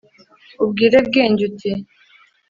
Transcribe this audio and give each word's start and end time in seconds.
Ubwire 0.63 0.97
Bwenge 1.07 1.41
uti 1.49 1.71